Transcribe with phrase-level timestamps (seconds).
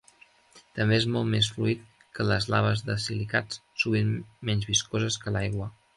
[0.77, 1.83] També és molt més fluid
[2.19, 4.13] que les laves de silicats, sovint
[4.51, 5.75] menys viscoses que l'aigua.